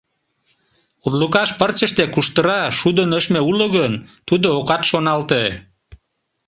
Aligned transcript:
Урлыкаш 1.05 1.49
пырчыште 1.59 2.03
куштыра, 2.13 2.61
шудо 2.79 3.03
нӧшмӧ 3.11 3.39
уло 3.49 3.67
гын, 3.77 3.93
тудо 4.27 4.47
окат 4.59 4.83
шоналте. 4.89 5.43